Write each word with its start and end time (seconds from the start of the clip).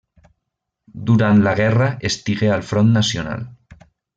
Durant 1.09 1.43
la 1.47 1.53
guerra 1.61 1.91
estigué 2.11 2.51
al 2.57 2.67
front 2.73 2.93
nacional. 2.99 3.49